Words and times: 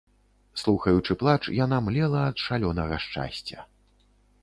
Слухаючы 0.61 1.17
плач, 1.25 1.37
яна 1.63 1.81
млела 1.89 2.19
ад 2.33 2.37
шалёнага 2.47 2.95
шчасця. 3.07 3.71